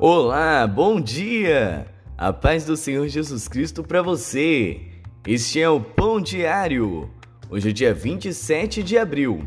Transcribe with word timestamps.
Olá, 0.00 0.64
bom 0.64 1.00
dia! 1.00 1.88
A 2.16 2.32
paz 2.32 2.64
do 2.64 2.76
Senhor 2.76 3.08
Jesus 3.08 3.48
Cristo 3.48 3.82
para 3.82 4.00
você. 4.00 4.80
Este 5.26 5.60
é 5.60 5.68
o 5.68 5.80
Pão 5.80 6.20
Diário. 6.20 7.10
Hoje 7.50 7.70
é 7.70 7.72
dia 7.72 7.92
27 7.92 8.80
de 8.84 8.96
abril. 8.96 9.42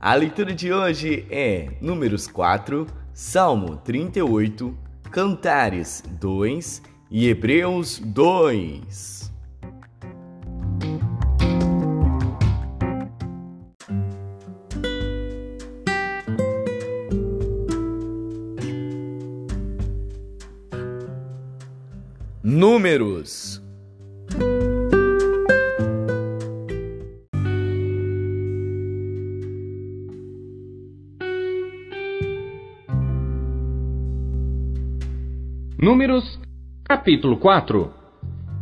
A 0.00 0.12
leitura 0.16 0.52
de 0.52 0.72
hoje 0.72 1.24
é 1.30 1.68
Números 1.80 2.26
4, 2.26 2.84
Salmo 3.14 3.76
38, 3.76 4.76
Cantares 5.08 6.02
2 6.18 6.82
e 7.08 7.28
Hebreus 7.28 8.00
2. 8.00 9.35
Números. 22.48 23.60
Números, 35.76 36.38
capítulo 36.84 37.38
4 37.38 37.90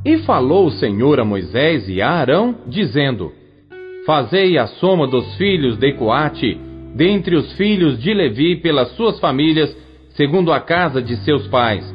E 0.02 0.16
falou 0.20 0.68
o 0.68 0.70
Senhor 0.70 1.20
a 1.20 1.24
Moisés 1.26 1.86
e 1.86 2.00
a 2.00 2.08
Arão, 2.08 2.60
dizendo: 2.66 3.34
Fazei 4.06 4.56
a 4.56 4.66
soma 4.66 5.06
dos 5.06 5.36
filhos 5.36 5.76
de 5.76 5.92
Coate, 5.92 6.58
dentre 6.94 7.36
os 7.36 7.52
filhos 7.58 7.98
de 7.98 8.14
Levi 8.14 8.56
pelas 8.56 8.92
suas 8.92 9.20
famílias, 9.20 9.76
segundo 10.16 10.54
a 10.54 10.60
casa 10.60 11.02
de 11.02 11.16
seus 11.16 11.46
pais 11.48 11.93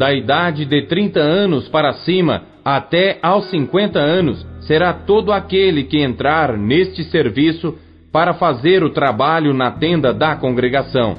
da 0.00 0.14
idade 0.14 0.64
de 0.64 0.86
30 0.86 1.20
anos 1.20 1.68
para 1.68 1.92
cima 1.92 2.44
até 2.64 3.18
aos 3.20 3.50
50 3.50 3.98
anos, 3.98 4.46
será 4.62 4.94
todo 4.94 5.30
aquele 5.30 5.84
que 5.84 6.00
entrar 6.00 6.56
neste 6.56 7.04
serviço 7.04 7.76
para 8.10 8.32
fazer 8.32 8.82
o 8.82 8.88
trabalho 8.88 9.52
na 9.52 9.72
tenda 9.72 10.14
da 10.14 10.34
congregação. 10.36 11.18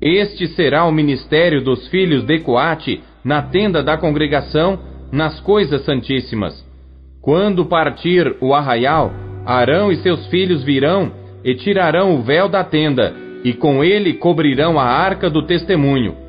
Este 0.00 0.48
será 0.48 0.84
o 0.84 0.90
ministério 0.90 1.62
dos 1.62 1.86
filhos 1.90 2.24
de 2.24 2.40
Coate 2.40 3.00
na 3.24 3.40
tenda 3.40 3.84
da 3.84 3.96
congregação, 3.96 4.80
nas 5.12 5.38
coisas 5.38 5.84
santíssimas. 5.84 6.54
Quando 7.20 7.66
partir 7.66 8.36
o 8.40 8.52
arraial, 8.52 9.12
Arão 9.46 9.92
e 9.92 9.96
seus 9.98 10.26
filhos 10.26 10.64
virão 10.64 11.12
e 11.44 11.54
tirarão 11.54 12.16
o 12.16 12.22
véu 12.22 12.48
da 12.48 12.64
tenda, 12.64 13.14
e 13.44 13.52
com 13.52 13.84
ele 13.84 14.14
cobrirão 14.14 14.76
a 14.76 14.86
arca 14.86 15.30
do 15.30 15.46
testemunho 15.46 16.21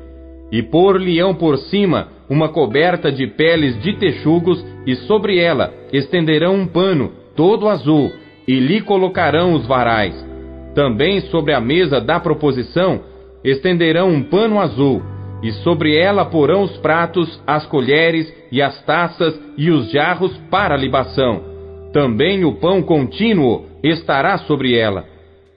e 0.54 0.62
pôr-lhe-ão 0.62 1.34
por 1.34 1.58
cima 1.58 2.06
uma 2.30 2.48
coberta 2.48 3.10
de 3.10 3.26
peles 3.26 3.76
de 3.82 3.94
texugos, 3.94 4.64
e 4.86 4.94
sobre 4.94 5.36
ela 5.36 5.74
estenderão 5.92 6.54
um 6.54 6.64
pano, 6.64 7.10
todo 7.34 7.68
azul, 7.68 8.12
e 8.46 8.60
lhe 8.60 8.80
colocarão 8.80 9.54
os 9.54 9.66
varais. 9.66 10.14
Também 10.72 11.22
sobre 11.22 11.52
a 11.52 11.60
mesa 11.60 12.00
da 12.00 12.20
proposição 12.20 13.00
estenderão 13.42 14.10
um 14.10 14.22
pano 14.22 14.60
azul, 14.60 15.02
e 15.42 15.50
sobre 15.64 15.96
ela 15.96 16.24
porão 16.24 16.62
os 16.62 16.76
pratos, 16.76 17.42
as 17.44 17.66
colheres 17.66 18.32
e 18.52 18.62
as 18.62 18.80
taças 18.84 19.36
e 19.58 19.72
os 19.72 19.90
jarros 19.90 20.38
para 20.52 20.76
libação. 20.76 21.42
Também 21.92 22.44
o 22.44 22.52
pão 22.60 22.80
contínuo 22.80 23.66
estará 23.82 24.38
sobre 24.38 24.78
ela. 24.78 25.04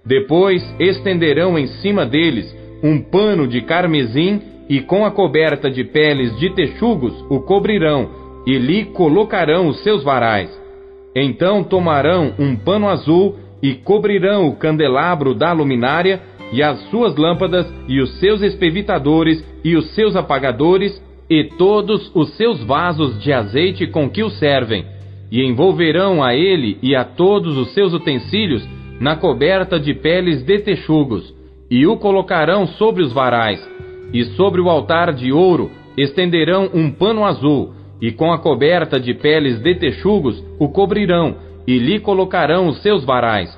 Depois 0.03 0.63
estenderão 0.79 1.55
em 1.55 1.67
cima 1.67 2.03
deles 2.03 2.51
um 2.81 2.99
pano 2.99 3.47
de 3.47 3.61
carmesim 3.61 4.56
e 4.69 4.81
com 4.81 5.05
a 5.05 5.11
coberta 5.11 5.69
de 5.69 5.83
peles 5.83 6.37
de 6.37 6.49
texugos 6.49 7.13
o 7.29 7.39
cobrirão, 7.39 8.09
e 8.45 8.57
lhe 8.57 8.85
colocarão 8.85 9.67
os 9.67 9.81
seus 9.83 10.03
varais. 10.03 10.49
Então 11.15 11.63
tomarão 11.63 12.33
um 12.37 12.55
pano 12.55 12.87
azul 12.87 13.35
e 13.61 13.73
cobrirão 13.73 14.47
o 14.47 14.55
candelabro 14.55 15.33
da 15.33 15.51
luminária, 15.51 16.21
e 16.51 16.63
as 16.63 16.79
suas 16.89 17.15
lâmpadas, 17.17 17.67
e 17.89 17.99
os 17.99 18.19
seus 18.19 18.41
espevitadores, 18.41 19.43
e 19.65 19.75
os 19.75 19.93
seus 19.95 20.15
apagadores, 20.15 21.01
e 21.29 21.43
todos 21.57 22.09
os 22.15 22.37
seus 22.37 22.63
vasos 22.63 23.21
de 23.21 23.33
azeite 23.33 23.87
com 23.87 24.09
que 24.09 24.23
o 24.23 24.29
servem, 24.29 24.85
e 25.29 25.43
envolverão 25.43 26.23
a 26.23 26.33
ele 26.33 26.77
e 26.81 26.95
a 26.95 27.03
todos 27.03 27.57
os 27.57 27.73
seus 27.73 27.93
utensílios 27.93 28.65
na 29.01 29.17
coberta 29.17 29.77
de 29.77 29.93
peles 29.93 30.41
de 30.43 30.59
texugos, 30.59 31.35
e 31.69 31.85
o 31.85 31.97
colocarão 31.97 32.65
sobre 32.65 33.03
os 33.03 33.11
varais 33.11 33.59
e 34.13 34.23
sobre 34.35 34.61
o 34.61 34.69
altar 34.69 35.13
de 35.13 35.31
ouro 35.31 35.71
estenderão 35.97 36.69
um 36.73 36.91
pano 36.91 37.25
azul, 37.25 37.73
e 38.01 38.11
com 38.11 38.31
a 38.31 38.37
coberta 38.37 38.99
de 38.99 39.13
peles 39.13 39.59
de 39.59 39.75
texugos 39.75 40.43
o 40.59 40.69
cobrirão, 40.69 41.35
e 41.67 41.77
lhe 41.77 41.99
colocarão 41.99 42.67
os 42.67 42.81
seus 42.81 43.03
varais. 43.03 43.49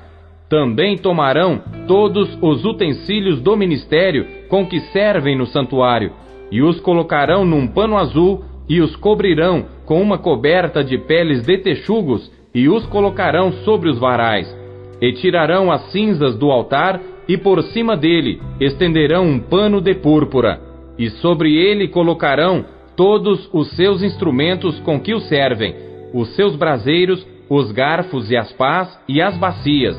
Também 0.48 0.96
tomarão 0.96 1.62
todos 1.86 2.36
os 2.42 2.64
utensílios 2.64 3.40
do 3.40 3.56
ministério 3.56 4.26
com 4.48 4.66
que 4.66 4.80
servem 4.92 5.36
no 5.36 5.46
santuário, 5.46 6.12
e 6.50 6.62
os 6.62 6.80
colocarão 6.80 7.44
num 7.44 7.68
pano 7.68 7.96
azul, 7.96 8.42
e 8.68 8.80
os 8.80 8.96
cobrirão 8.96 9.66
com 9.84 10.00
uma 10.00 10.18
coberta 10.18 10.82
de 10.82 10.98
peles 10.98 11.44
de 11.44 11.58
texugos, 11.58 12.30
e 12.54 12.68
os 12.68 12.84
colocarão 12.86 13.52
sobre 13.64 13.88
os 13.88 13.98
varais. 13.98 14.52
E 15.00 15.12
tirarão 15.12 15.70
as 15.70 15.92
cinzas 15.92 16.36
do 16.36 16.50
altar 16.50 17.00
e 17.30 17.38
por 17.38 17.62
cima 17.62 17.96
dele 17.96 18.42
estenderão 18.58 19.22
um 19.24 19.38
pano 19.38 19.80
de 19.80 19.94
púrpura, 19.94 20.60
e 20.98 21.08
sobre 21.10 21.56
ele 21.56 21.86
colocarão 21.86 22.64
todos 22.96 23.48
os 23.52 23.70
seus 23.76 24.02
instrumentos 24.02 24.80
com 24.80 24.98
que 24.98 25.14
o 25.14 25.20
servem, 25.20 25.72
os 26.12 26.34
seus 26.34 26.56
braseiros, 26.56 27.24
os 27.48 27.70
garfos 27.70 28.32
e 28.32 28.36
as 28.36 28.52
pás 28.54 28.88
e 29.08 29.22
as 29.22 29.36
bacias, 29.36 29.96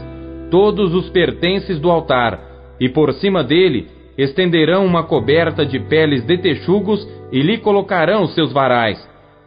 todos 0.49 0.93
os 0.93 1.09
pertences 1.09 1.79
do 1.79 1.89
altar, 1.89 2.37
e 2.77 2.89
por 2.89 3.13
cima 3.13 3.41
dele 3.45 3.87
estenderão 4.17 4.85
uma 4.85 5.03
coberta 5.03 5.65
de 5.65 5.79
peles 5.79 6.25
de 6.25 6.37
texugos 6.37 7.07
e 7.31 7.41
lhe 7.41 7.59
colocarão 7.59 8.23
os 8.23 8.35
seus 8.35 8.51
varais. 8.51 8.99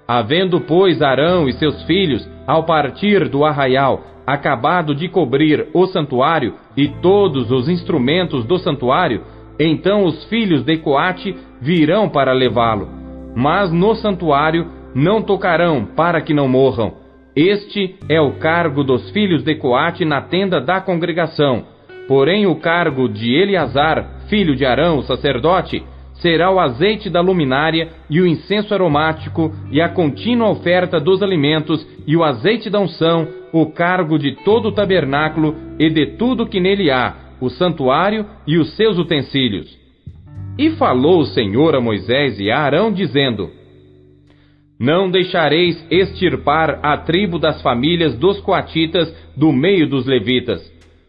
Havendo, 0.06 0.60
pois, 0.60 1.00
Arão 1.00 1.48
e 1.48 1.52
seus 1.54 1.82
filhos, 1.84 2.28
ao 2.46 2.64
partir 2.64 3.28
do 3.28 3.44
arraial, 3.44 4.04
acabado 4.26 4.94
de 4.94 5.08
cobrir 5.08 5.68
o 5.72 5.86
santuário 5.86 6.54
e 6.76 6.88
todos 6.88 7.50
os 7.50 7.68
instrumentos 7.68 8.44
do 8.44 8.58
santuário, 8.58 9.22
então 9.58 10.04
os 10.04 10.24
filhos 10.24 10.62
de 10.62 10.76
Coate 10.78 11.36
virão 11.60 12.08
para 12.08 12.32
levá-lo. 12.32 12.88
Mas 13.34 13.72
no 13.72 13.94
santuário 13.94 14.66
não 14.94 15.22
tocarão, 15.22 15.84
para 15.84 16.20
que 16.20 16.34
não 16.34 16.48
morram. 16.48 16.94
Este 17.34 17.96
é 18.08 18.20
o 18.20 18.32
cargo 18.32 18.84
dos 18.84 19.10
filhos 19.10 19.42
de 19.42 19.54
Coate 19.56 20.04
na 20.04 20.20
tenda 20.20 20.60
da 20.60 20.80
congregação. 20.80 21.64
Porém, 22.06 22.46
o 22.46 22.56
cargo 22.56 23.08
de 23.08 23.34
Eleazar, 23.34 24.20
filho 24.28 24.54
de 24.54 24.64
Arão, 24.64 25.02
sacerdote, 25.02 25.82
será 26.14 26.50
o 26.50 26.60
azeite 26.60 27.10
da 27.10 27.20
luminária 27.20 27.88
e 28.08 28.20
o 28.20 28.26
incenso 28.26 28.72
aromático 28.72 29.52
e 29.70 29.80
a 29.80 29.88
contínua 29.88 30.50
oferta 30.50 31.00
dos 31.00 31.22
alimentos 31.22 31.86
e 32.06 32.16
o 32.16 32.22
azeite 32.22 32.70
da 32.70 32.80
unção 32.80 33.26
o 33.52 33.66
cargo 33.66 34.18
de 34.18 34.32
todo 34.44 34.66
o 34.66 34.72
tabernáculo 34.72 35.54
e 35.78 35.88
de 35.88 36.16
tudo 36.18 36.46
que 36.46 36.58
nele 36.58 36.90
há, 36.90 37.14
o 37.40 37.48
santuário 37.48 38.26
e 38.44 38.58
os 38.58 38.74
seus 38.74 38.98
utensílios. 38.98 39.78
E 40.58 40.70
falou 40.70 41.20
o 41.20 41.26
Senhor 41.26 41.76
a 41.76 41.80
Moisés 41.80 42.40
e 42.40 42.50
a 42.50 42.58
Arão, 42.58 42.92
dizendo: 42.92 43.50
Não 44.78 45.08
deixareis 45.08 45.86
extirpar 45.88 46.80
a 46.82 46.96
tribo 46.96 47.38
das 47.38 47.62
famílias 47.62 48.16
dos 48.18 48.40
coatitas 48.40 49.14
do 49.36 49.52
meio 49.52 49.88
dos 49.88 50.04
levitas, 50.04 50.60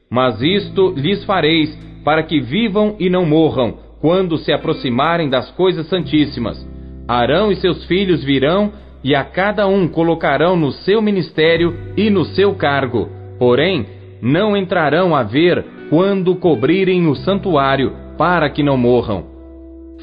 mas 0.10 0.40
isto 0.40 0.94
lhes 0.96 1.24
fareis 1.26 1.76
para 2.04 2.22
que 2.22 2.40
vivam 2.40 2.96
e 3.00 3.10
não 3.10 3.26
morram 3.26 3.85
quando 4.06 4.38
se 4.38 4.54
aproximarem 4.54 5.32
das 5.32 5.50
coisas 5.54 5.88
santíssimas. 5.88 6.64
Arão 7.08 7.52
e 7.52 7.56
seus 7.56 7.86
filhos 7.86 8.24
virão 8.24 8.72
e 9.04 9.16
a 9.16 9.24
cada 9.24 9.66
um 9.66 9.88
colocarão 9.88 10.56
no 10.56 10.72
seu 10.72 11.02
ministério 11.02 11.76
e 11.98 12.12
no 12.12 12.24
seu 12.24 12.54
cargo. 12.54 13.10
Porém, 13.40 13.88
não 14.22 14.56
entrarão 14.56 15.16
a 15.16 15.24
ver 15.24 15.66
quando 15.90 16.36
cobrirem 16.36 17.08
o 17.08 17.16
santuário, 17.16 17.94
para 18.16 18.48
que 18.48 18.62
não 18.62 18.78
morram. 18.78 19.26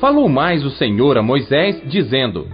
Falou 0.01 0.29
mais 0.29 0.65
o 0.65 0.71
Senhor 0.71 1.17
a 1.17 1.23
Moisés, 1.23 1.81
dizendo: 1.87 2.49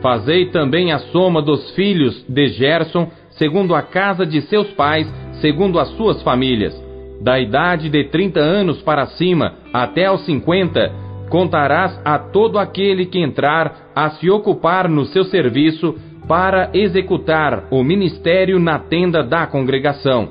Fazei 0.00 0.46
também 0.46 0.92
a 0.92 0.98
soma 0.98 1.42
dos 1.42 1.72
filhos 1.72 2.24
de 2.26 2.48
Gerson, 2.48 3.10
segundo 3.32 3.74
a 3.74 3.82
casa 3.82 4.24
de 4.24 4.40
seus 4.40 4.68
pais, 4.68 5.06
segundo 5.42 5.78
as 5.78 5.88
suas 5.90 6.22
famílias. 6.22 6.74
Da 7.20 7.38
idade 7.38 7.90
de 7.90 8.04
trinta 8.04 8.40
anos 8.40 8.80
para 8.82 9.06
cima 9.06 9.54
até 9.72 10.06
aos 10.06 10.24
cinquenta, 10.24 10.90
contarás 11.28 12.00
a 12.04 12.18
todo 12.18 12.58
aquele 12.58 13.06
que 13.06 13.18
entrar 13.18 13.90
a 13.94 14.10
se 14.10 14.30
ocupar 14.30 14.88
no 14.88 15.04
seu 15.04 15.24
serviço 15.24 15.94
para 16.26 16.70
executar 16.72 17.66
o 17.70 17.82
ministério 17.82 18.58
na 18.58 18.78
tenda 18.78 19.22
da 19.22 19.46
congregação. 19.46 20.30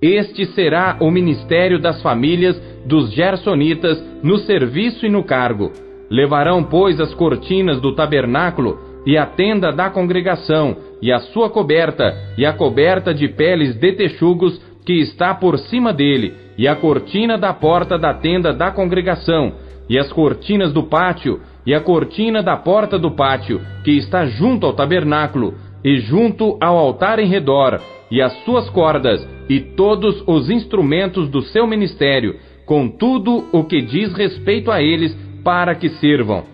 Este 0.00 0.46
será 0.46 0.96
o 1.00 1.10
ministério 1.10 1.78
das 1.78 2.00
famílias 2.02 2.60
dos 2.86 3.12
Gersonitas 3.12 4.02
no 4.22 4.38
serviço 4.38 5.06
e 5.06 5.10
no 5.10 5.24
cargo. 5.24 5.72
Levarão, 6.10 6.62
pois, 6.62 7.00
as 7.00 7.14
cortinas 7.14 7.80
do 7.80 7.94
tabernáculo 7.94 8.78
e 9.06 9.18
a 9.18 9.26
tenda 9.26 9.72
da 9.72 9.90
congregação, 9.90 10.76
e 11.02 11.12
a 11.12 11.18
sua 11.18 11.50
coberta, 11.50 12.14
e 12.38 12.46
a 12.46 12.52
coberta 12.52 13.12
de 13.12 13.28
peles 13.28 13.74
de 13.74 13.92
texugos 13.92 14.60
que 14.84 14.94
está 14.94 15.34
por 15.34 15.58
cima 15.58 15.92
dele, 15.92 16.34
e 16.58 16.68
a 16.68 16.76
cortina 16.76 17.38
da 17.38 17.52
porta 17.52 17.98
da 17.98 18.14
tenda 18.14 18.52
da 18.52 18.70
congregação, 18.70 19.54
e 19.88 19.98
as 19.98 20.12
cortinas 20.12 20.72
do 20.72 20.84
pátio, 20.84 21.40
e 21.66 21.74
a 21.74 21.80
cortina 21.80 22.42
da 22.42 22.56
porta 22.56 22.98
do 22.98 23.10
pátio, 23.10 23.60
que 23.82 23.92
está 23.92 24.26
junto 24.26 24.66
ao 24.66 24.72
tabernáculo, 24.72 25.54
e 25.82 25.98
junto 25.98 26.56
ao 26.60 26.76
altar 26.76 27.18
em 27.18 27.26
redor, 27.26 27.80
e 28.10 28.20
as 28.20 28.32
suas 28.44 28.68
cordas, 28.70 29.26
e 29.48 29.60
todos 29.60 30.22
os 30.26 30.50
instrumentos 30.50 31.28
do 31.28 31.42
seu 31.42 31.66
ministério, 31.66 32.36
com 32.64 32.88
tudo 32.88 33.46
o 33.52 33.64
que 33.64 33.82
diz 33.82 34.12
respeito 34.14 34.70
a 34.70 34.82
eles, 34.82 35.14
para 35.42 35.74
que 35.74 35.90
sirvam. 35.90 36.44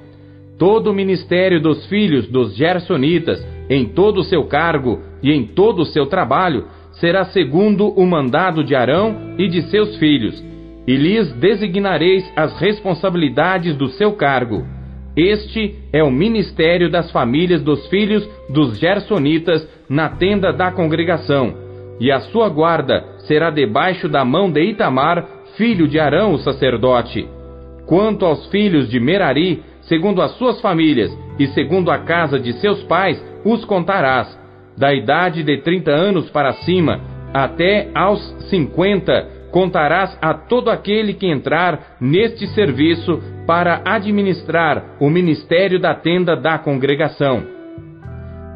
Todo 0.59 0.91
o 0.91 0.95
ministério 0.95 1.61
dos 1.61 1.87
filhos 1.87 2.27
dos 2.29 2.55
Gersonitas, 2.57 3.45
em 3.69 3.87
todo 3.87 4.19
o 4.19 4.25
seu 4.25 4.45
cargo 4.45 5.01
e 5.23 5.33
em 5.33 5.45
todo 5.45 5.83
o 5.83 5.87
seu 5.87 6.07
trabalho, 6.07 6.67
será 6.93 7.25
segundo 7.27 7.89
o 7.89 8.07
mandado 8.07 8.65
de 8.65 8.75
Arão 8.75 9.35
e 9.39 9.49
de 9.49 9.63
seus 9.71 9.97
filhos, 9.97 10.43
e 10.87 10.97
lhes 10.97 11.33
designareis 11.35 12.31
as 12.37 12.59
responsabilidades 12.59 13.77
do 13.77 13.89
seu 13.89 14.13
cargo. 14.13 14.65
Este 15.17 15.77
é 15.93 16.03
o 16.03 16.11
ministério 16.11 16.91
das 16.91 17.11
famílias 17.11 17.63
dos 17.63 17.87
filhos 17.89 18.29
dos 18.49 18.79
Gersonitas 18.79 19.67
na 19.89 20.09
tenda 20.09 20.53
da 20.53 20.71
congregação, 20.71 21.55
e 21.99 22.11
a 22.11 22.21
sua 22.21 22.49
guarda 22.49 23.05
será 23.27 23.51
debaixo 23.51 24.09
da 24.09 24.25
mão 24.25 24.51
de 24.51 24.63
Itamar, 24.63 25.27
filho 25.57 25.87
de 25.87 25.99
Arão, 25.99 26.33
o 26.33 26.39
sacerdote. 26.39 27.29
Quanto 27.87 28.25
aos 28.25 28.47
filhos 28.47 28.89
de 28.89 28.99
Merari, 28.99 29.63
segundo 29.83 30.23
as 30.23 30.33
suas 30.39 30.61
famílias 30.61 31.11
e 31.39 31.47
segundo 31.49 31.91
a 31.91 31.99
casa 31.99 32.39
de 32.39 32.53
seus 32.55 32.83
pais, 32.85 33.23
os 33.45 33.65
contarás, 33.65 34.40
da 34.81 34.95
idade 34.95 35.43
de 35.43 35.59
trinta 35.59 35.93
anos 35.93 36.31
para 36.31 36.55
cima, 36.55 37.03
até 37.35 37.91
aos 37.95 38.21
cinquenta, 38.49 39.29
contarás 39.53 40.17
a 40.23 40.33
todo 40.33 40.71
aquele 40.71 41.13
que 41.13 41.27
entrar 41.27 41.97
neste 42.01 42.47
serviço 42.49 43.21
para 43.47 43.83
administrar 43.85 44.97
o 44.99 45.11
ministério 45.11 45.79
da 45.79 45.95
tenda 45.95 46.35
da 46.35 46.59
congregação. 46.59 47.43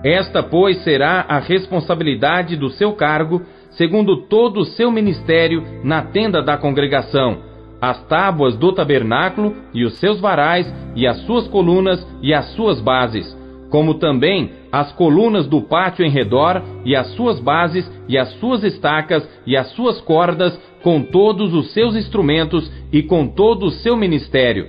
Esta, 0.03 0.43
pois, 0.43 0.83
será 0.83 1.27
a 1.29 1.39
responsabilidade 1.39 2.57
do 2.57 2.71
seu 2.71 2.95
cargo, 2.95 3.43
segundo 3.73 4.23
todo 4.27 4.61
o 4.61 4.65
seu 4.65 4.91
ministério 4.91 5.63
na 5.85 6.03
tenda 6.03 6.43
da 6.43 6.57
congregação 6.57 7.55
as 7.85 8.03
tábuas 8.07 8.57
do 8.57 8.73
tabernáculo 8.73 9.55
e 9.75 9.85
os 9.85 9.99
seus 9.99 10.19
varais 10.19 10.73
e 10.97 11.07
as 11.07 11.19
suas 11.27 11.47
colunas 11.49 12.07
e 12.23 12.33
as 12.33 12.47
suas 12.55 12.81
bases, 12.81 13.34
como 13.75 13.95
também 13.95 14.51
as 14.71 14.93
colunas 14.93 15.49
do 15.49 15.61
pátio 15.61 16.07
em 16.07 16.09
redor 16.09 16.63
e 16.85 16.95
as 16.95 17.09
suas 17.17 17.41
bases 17.41 17.85
e 18.09 18.17
as 18.17 18.29
suas 18.35 18.63
estacas 18.63 19.29
e 19.45 19.57
as 19.57 19.67
suas 19.73 20.01
cordas, 20.01 20.57
com 20.81 21.03
todos 21.03 21.53
os 21.53 21.73
seus 21.73 21.97
instrumentos 21.97 22.71
e 22.93 23.03
com 23.03 23.27
todo 23.27 23.67
o 23.67 23.73
seu 23.73 23.97
ministério. 23.97 24.69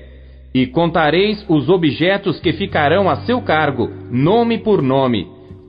E 0.55 0.65
contareis 0.65 1.45
os 1.47 1.69
objetos 1.69 2.39
que 2.39 2.51
ficarão 2.53 3.07
a 3.07 3.17
seu 3.17 3.39
cargo, 3.43 3.91
nome 4.09 4.57
por 4.57 4.81
nome. 4.81 5.27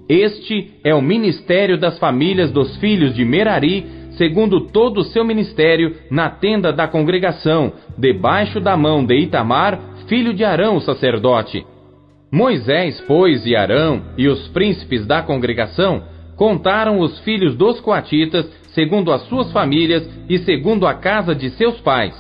Este 0.09 0.71
é 0.83 0.95
o 0.95 1.03
ministério 1.03 1.77
das 1.77 1.99
famílias 1.99 2.51
dos 2.51 2.75
filhos 2.79 3.15
de 3.15 3.23
Merari, 3.23 3.85
segundo 4.13 4.63
todo 4.69 5.03
o 5.03 5.05
seu 5.05 5.27
ministério, 5.27 5.95
na 6.11 6.31
tenda 6.31 6.73
da 6.73 6.89
congregação, 6.89 7.75
debaixo 7.99 8.61
da 8.61 8.79
mão 8.79 9.05
de 9.05 9.15
Itamar, 9.19 9.79
filho 10.09 10.33
de 10.33 10.43
Arão, 10.43 10.81
sacerdote. 10.81 11.67
Moisés, 12.31 13.01
pois, 13.07 13.47
e 13.47 13.55
Arão, 13.55 14.03
e 14.17 14.29
os 14.29 14.49
príncipes 14.49 15.07
da 15.07 15.23
congregação, 15.23 16.03
contaram 16.37 17.01
os 17.01 17.19
filhos 17.21 17.57
dos 17.57 17.81
coatitas, 17.81 18.47
segundo 18.75 19.13
as 19.13 19.23
suas 19.23 19.51
famílias 19.53 20.09
e 20.29 20.39
segundo 20.41 20.87
a 20.87 20.95
casa 20.95 21.35
de 21.35 21.51
seus 21.51 21.81
pais. 21.81 22.15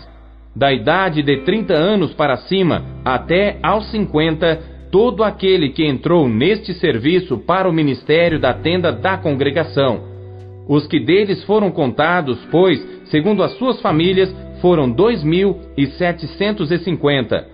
Da 0.54 0.72
idade 0.72 1.22
de 1.22 1.38
trinta 1.38 1.74
anos 1.74 2.14
para 2.14 2.36
cima 2.36 2.82
até 3.04 3.58
aos 3.62 3.90
cinquenta, 3.90 4.58
todo 4.90 5.22
aquele 5.22 5.70
que 5.70 5.84
entrou 5.84 6.28
neste 6.28 6.72
serviço 6.74 7.38
para 7.38 7.68
o 7.68 7.72
ministério 7.72 8.38
da 8.38 8.54
tenda 8.54 8.90
da 8.90 9.18
congregação 9.18 10.16
os 10.68 10.86
que 10.86 10.98
deles 10.98 11.44
foram 11.44 11.70
contados, 11.70 12.38
pois, 12.50 12.84
segundo 13.04 13.42
as 13.42 13.52
suas 13.52 13.80
famílias, 13.80 14.34
foram 14.60 14.90
dois 14.90 15.22
mil 15.22 15.60
e 15.76 15.86
setecentos 15.86 16.70
e 16.72 16.78
cinquenta. 16.78 17.46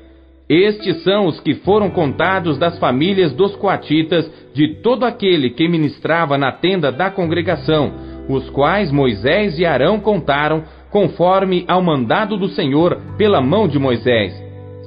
Estes 0.49 1.03
são 1.03 1.27
os 1.27 1.41
que 1.41 1.55
foram 1.55 1.91
contados 1.91 2.59
das 2.59 2.79
famílias 2.79 3.33
dos 3.33 3.55
coatitas, 3.57 4.31
de 4.53 4.81
todo 4.83 5.05
aquele 5.05 5.51
que 5.51 5.69
ministrava 5.69 6.37
na 6.37 6.53
tenda 6.53 6.93
da 6.93 7.11
congregação, 7.11 7.93
os 8.29 8.51
quais 8.51 8.91
Moisés 8.91 9.59
e 9.59 9.65
Arão 9.65 10.01
contaram, 10.01 10.63
conforme 10.91 11.65
ao 11.67 11.83
mandado 11.83 12.37
do 12.37 12.49
Senhor 12.49 13.01
pela 13.17 13.41
mão 13.41 13.67
de 13.67 13.79
Moisés. 13.79 14.35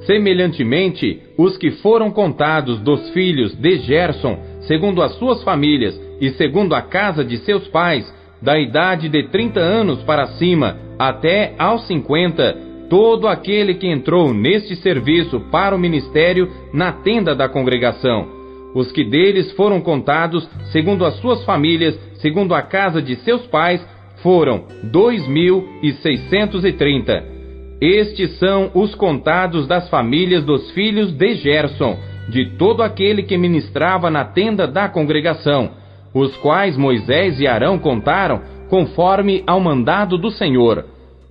Semelhantemente, 0.06 1.20
os 1.36 1.56
que 1.56 1.72
foram 1.72 2.12
contados 2.12 2.78
dos 2.78 3.10
filhos 3.10 3.54
de 3.56 3.78
Gerson, 3.78 4.38
segundo 4.60 5.02
as 5.02 5.12
suas 5.16 5.42
famílias 5.42 6.00
e 6.20 6.30
segundo 6.30 6.74
a 6.74 6.82
casa 6.82 7.24
de 7.24 7.38
seus 7.38 7.66
pais, 7.68 8.14
da 8.40 8.58
idade 8.58 9.08
de 9.08 9.24
30 9.24 9.58
anos 9.58 10.02
para 10.04 10.26
cima 10.38 10.76
até 10.98 11.54
aos 11.58 11.86
50, 11.88 12.65
todo 12.88 13.28
aquele 13.28 13.74
que 13.74 13.86
entrou 13.86 14.32
neste 14.32 14.74
serviço 14.76 15.40
para 15.50 15.74
o 15.74 15.78
ministério 15.78 16.48
na 16.72 16.92
tenda 16.92 17.34
da 17.34 17.46
congregação. 17.48 18.28
Os 18.74 18.90
que 18.92 19.04
deles 19.04 19.50
foram 19.52 19.80
contados, 19.80 20.48
segundo 20.72 21.04
as 21.04 21.16
suas 21.16 21.44
famílias, 21.44 21.98
segundo 22.20 22.54
a 22.54 22.62
casa 22.62 23.02
de 23.02 23.16
seus 23.16 23.42
pais, 23.46 23.84
foram 24.22 24.64
2.630. 24.84 27.34
Estes 27.80 28.38
são 28.38 28.70
os 28.74 28.94
contados 28.94 29.66
das 29.66 29.88
famílias 29.88 30.44
dos 30.44 30.70
filhos 30.72 31.10
de 31.12 31.34
Gerson, 31.34 31.98
de 32.28 32.50
todo 32.56 32.82
aquele 32.82 33.22
que 33.22 33.38
ministrava 33.38 34.10
na 34.10 34.24
tenda 34.24 34.66
da 34.66 34.88
congregação 34.88 35.70
os 36.18 36.34
quais 36.38 36.78
Moisés 36.78 37.38
e 37.40 37.46
Arão 37.46 37.78
contaram 37.78 38.40
conforme 38.70 39.44
ao 39.46 39.60
mandado 39.60 40.16
do 40.16 40.30
Senhor. 40.30 40.86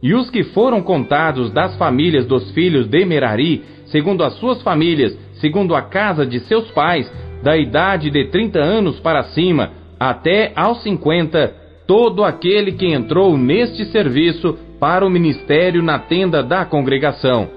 E 0.06 0.14
os 0.14 0.30
que 0.30 0.44
foram 0.44 0.84
contados 0.84 1.50
das 1.50 1.76
famílias 1.78 2.28
dos 2.28 2.52
filhos 2.52 2.88
de 2.88 3.04
Merari, 3.04 3.64
segundo 3.88 4.24
as 4.24 4.34
suas 4.34 4.62
famílias, 4.62 5.18
segundo 5.42 5.74
a 5.74 5.82
casa 5.82 6.24
de 6.24 6.42
seus 6.42 6.70
pais, 6.70 7.12
da 7.42 7.58
idade 7.58 8.12
de 8.12 8.26
trinta 8.26 8.60
anos 8.60 9.00
para 9.00 9.24
cima, 9.24 9.72
até 10.00 10.52
aos 10.56 10.84
cinquenta, 10.84 11.52
todo 11.88 12.24
aquele 12.24 12.74
que 12.74 12.86
entrou 12.86 13.36
neste 13.36 13.84
serviço 13.86 14.56
para 14.80 15.04
o 15.04 15.10
ministério 15.10 15.82
na 15.82 15.98
tenda 15.98 16.44
da 16.44 16.64
congregação. 16.66 17.50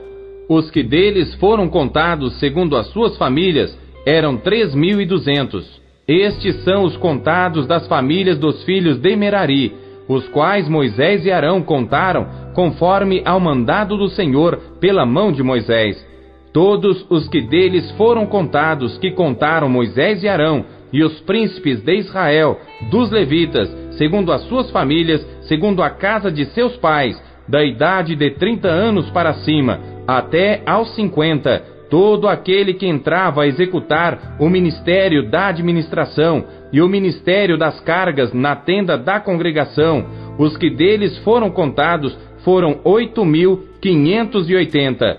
Os 0.49 0.71
que 0.71 0.83
deles 0.83 1.35
foram 1.35 1.69
contados 1.69 2.39
segundo 2.41 2.79
as 2.79 2.87
suas 2.93 3.15
famílias 3.19 3.79
eram 4.07 4.39
três 4.39 4.75
mil 4.75 5.03
e 5.03 5.05
duzentos. 5.05 5.79
Estes 6.09 6.65
são 6.65 6.85
os 6.85 6.97
contados 6.97 7.67
das 7.67 7.87
famílias 7.87 8.39
dos 8.39 8.65
filhos 8.65 8.99
de 8.99 9.15
Merari, 9.17 9.88
os 10.09 10.27
quais 10.29 10.69
Moisés 10.69 11.27
e 11.27 11.31
Arão 11.31 11.63
contaram, 11.63 12.27
conforme 12.55 13.23
ao 13.25 13.39
mandado 13.39 13.97
do 13.97 14.09
Senhor 14.09 14.59
pela 14.81 15.05
mão 15.05 15.31
de 15.31 15.43
Moisés. 15.43 16.05
Todos 16.53 17.07
os 17.11 17.29
que 17.29 17.43
deles 17.43 17.91
foram 17.93 18.27
contados, 18.27 18.97
que 18.99 19.11
contaram 19.11 19.69
Moisés 19.69 20.23
e 20.23 20.29
Arão, 20.29 20.65
e 20.93 21.05
os 21.05 21.21
príncipes 21.21 21.81
de 21.83 21.97
Israel, 21.97 22.59
dos 22.91 23.11
levitas, 23.11 23.69
segundo 23.99 24.33
as 24.33 24.43
suas 24.43 24.71
famílias, 24.71 25.25
segundo 25.43 25.83
a 25.83 25.91
casa 25.91 26.33
de 26.33 26.47
seus 26.47 26.77
pais, 26.79 27.23
da 27.47 27.63
idade 27.63 28.17
de 28.17 28.31
trinta 28.31 28.69
anos 28.69 29.09
para 29.11 29.35
cima, 29.35 29.81
até 30.07 30.63
aos 30.65 30.95
cinquenta, 30.95 31.63
todo 31.91 32.29
aquele 32.29 32.75
que 32.75 32.87
entrava 32.87 33.43
a 33.43 33.47
executar 33.47 34.37
o 34.39 34.49
ministério 34.49 35.29
da 35.29 35.49
administração 35.49 36.45
e 36.73 36.81
o 36.81 36.89
ministério 36.89 37.57
das 37.57 37.81
cargas 37.81 38.33
na 38.33 38.55
tenda 38.55 38.97
da 38.97 39.19
congregação, 39.21 40.07
os 40.39 40.57
que 40.57 40.71
deles 40.71 41.17
foram 41.19 41.51
contados 41.51 42.17
foram 42.45 42.81
oito 42.85 43.25
mil 43.25 43.69
quinhentos 43.81 44.49
e 44.49 44.55
oitenta. 44.55 45.19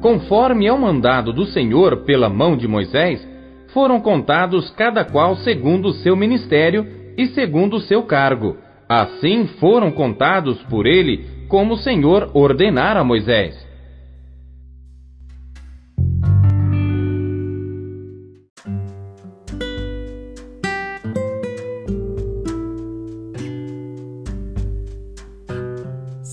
Conforme 0.00 0.66
ao 0.66 0.78
mandado 0.78 1.32
do 1.32 1.44
Senhor 1.46 1.98
pela 1.98 2.28
mão 2.28 2.56
de 2.56 2.66
Moisés, 2.66 3.26
foram 3.72 4.00
contados 4.00 4.70
cada 4.70 5.04
qual 5.04 5.36
segundo 5.36 5.88
o 5.88 5.92
seu 5.92 6.16
ministério 6.16 6.86
e 7.16 7.26
segundo 7.28 7.76
o 7.76 7.80
seu 7.80 8.02
cargo. 8.02 8.56
Assim 8.88 9.46
foram 9.60 9.90
contados 9.90 10.60
por 10.64 10.86
ele, 10.86 11.24
como 11.48 11.74
o 11.74 11.78
Senhor 11.78 12.30
ordenara 12.34 13.00
a 13.00 13.04
Moisés. 13.04 13.69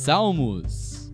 Salmos. 0.07 1.11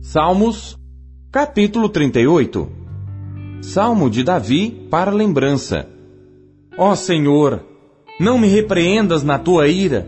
Salmos, 0.00 0.76
capítulo 1.30 1.88
38 1.90 2.68
Salmo 3.62 4.10
de 4.10 4.24
Davi 4.24 4.88
para 4.90 5.12
lembrança. 5.12 5.88
Ó 6.76 6.92
Senhor, 6.96 7.64
não 8.18 8.36
me 8.36 8.48
repreendas 8.48 9.22
na 9.22 9.38
tua 9.38 9.68
ira, 9.68 10.04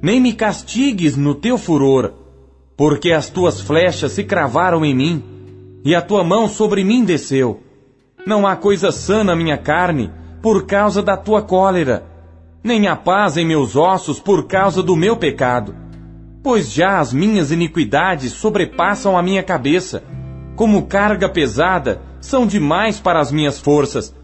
nem 0.00 0.20
me 0.20 0.34
castigues 0.34 1.16
no 1.16 1.34
teu 1.34 1.58
furor, 1.58 2.12
porque 2.76 3.10
as 3.10 3.28
tuas 3.28 3.60
flechas 3.60 4.12
se 4.12 4.22
cravaram 4.22 4.84
em 4.84 4.94
mim 4.94 5.29
e 5.84 5.94
a 5.94 6.02
tua 6.02 6.22
mão 6.22 6.48
sobre 6.48 6.84
mim 6.84 7.04
desceu. 7.04 7.62
Não 8.26 8.46
há 8.46 8.56
coisa 8.56 8.92
sã 8.92 9.24
na 9.24 9.34
minha 9.34 9.56
carne, 9.56 10.10
por 10.42 10.66
causa 10.66 11.02
da 11.02 11.16
tua 11.16 11.42
cólera, 11.42 12.04
nem 12.62 12.88
há 12.88 12.96
paz 12.96 13.36
em 13.36 13.46
meus 13.46 13.76
ossos 13.76 14.20
por 14.20 14.46
causa 14.46 14.82
do 14.82 14.94
meu 14.94 15.16
pecado. 15.16 15.74
Pois 16.42 16.72
já 16.72 16.98
as 16.98 17.12
minhas 17.12 17.50
iniquidades 17.50 18.32
sobrepassam 18.32 19.16
a 19.16 19.22
minha 19.22 19.42
cabeça, 19.42 20.02
como 20.56 20.86
carga 20.86 21.28
pesada, 21.28 22.02
são 22.20 22.46
demais 22.46 23.00
para 23.00 23.18
as 23.18 23.32
minhas 23.32 23.58
forças. 23.58 24.14